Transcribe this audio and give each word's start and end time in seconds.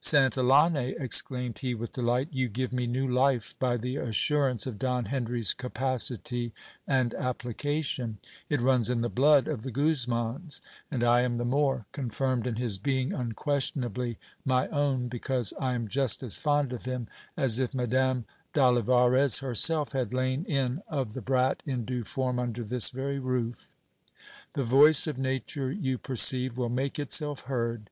Santillane, 0.00 0.94
exclaimed 1.00 1.58
he 1.58 1.74
with 1.74 1.90
delight, 1.90 2.28
you 2.30 2.48
give 2.48 2.72
me 2.72 2.86
new 2.86 3.08
life 3.12 3.58
by 3.58 3.76
the 3.76 3.96
assurance 3.96 4.64
of 4.64 4.78
Don 4.78 5.06
Henry's 5.06 5.52
capacity 5.52 6.52
and 6.86 7.12
application: 7.14 8.18
it 8.48 8.60
runs 8.60 8.88
in 8.88 9.00
the 9.00 9.08
blood 9.08 9.48
of 9.48 9.62
the 9.62 9.72
Guzmans; 9.72 10.60
and 10.92 11.02
I 11.02 11.22
am 11.22 11.38
the 11.38 11.44
more 11.44 11.86
con 11.90 12.08
firmed 12.08 12.46
in 12.46 12.54
his 12.54 12.78
being 12.78 13.12
unquestionably 13.12 14.16
my 14.44 14.68
own, 14.68 15.08
because 15.08 15.52
I 15.58 15.74
am 15.74 15.88
just 15.88 16.22
as 16.22 16.38
fond 16.38 16.72
of 16.72 16.84
him 16.84 17.08
as 17.36 17.58
if 17.58 17.74
Madame 17.74 18.26
d'Olivarez 18.52 19.38
herself 19.40 19.90
had 19.90 20.10
Iain 20.12 20.44
in 20.46 20.84
of 20.86 21.14
the 21.14 21.20
brat 21.20 21.64
in 21.66 21.84
due 21.84 22.04
form 22.04 22.38
under 22.38 22.62
this 22.62 22.90
very 22.90 23.18
roof. 23.18 23.72
The 24.52 24.62
voice 24.62 25.08
of 25.08 25.18
nature, 25.18 25.72
you 25.72 25.98
perceive, 25.98 26.56
will 26.56 26.68
make 26.68 27.00
itself 27.00 27.46
heard. 27.46 27.90